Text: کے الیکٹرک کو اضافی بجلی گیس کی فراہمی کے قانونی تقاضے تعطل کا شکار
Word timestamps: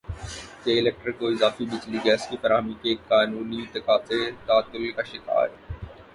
کے 0.63 0.77
الیکٹرک 0.79 1.19
کو 1.19 1.27
اضافی 1.27 1.65
بجلی 1.65 1.99
گیس 2.05 2.27
کی 2.29 2.37
فراہمی 2.41 2.73
کے 2.81 2.95
قانونی 3.07 3.61
تقاضے 3.73 4.21
تعطل 4.45 4.91
کا 4.91 5.03
شکار 5.03 5.47